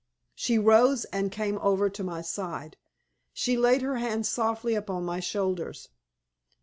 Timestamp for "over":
1.59-1.87